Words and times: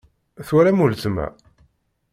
Twalam 0.47 0.77
weltma? 0.81 1.27